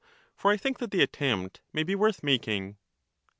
for 0.35 0.49
I 0.49 0.57
think 0.57 0.79
that 0.79 0.89
the 0.89 1.03
attempt 1.03 1.61
may 1.73 1.83
be 1.83 1.93
worth 1.93 2.15
Socrates, 2.15 2.23
making. 2.39 2.77